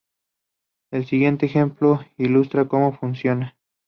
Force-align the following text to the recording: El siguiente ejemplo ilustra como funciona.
El 0.91 1.05
siguiente 1.05 1.45
ejemplo 1.45 1.99
ilustra 2.17 2.67
como 2.67 2.91
funciona. 2.97 3.55